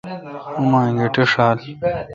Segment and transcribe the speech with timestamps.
[0.57, 1.57] اوما انگیٹھ ݭال۔